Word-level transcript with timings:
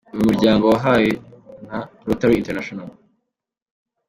uyu 0.13 0.27
muryango 0.29 0.63
wahawe 0.71 1.09
na 1.69 1.79
Rotary 2.07 2.35
International. 2.41 2.89